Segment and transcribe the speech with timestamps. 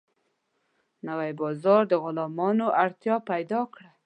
[1.07, 3.89] نوی بازار د غلامانو اړتیا پیدا کړه.